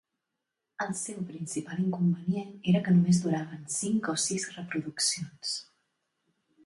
[0.85, 5.57] El seu principal inconvenient era que només duraven cinc o sis reproduccions.